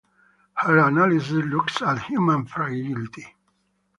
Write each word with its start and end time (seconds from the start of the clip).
Her 0.55 0.79
analysis 0.79 1.29
looks 1.31 1.79
at 1.83 1.99
human 2.01 2.47
fragility. 2.47 3.35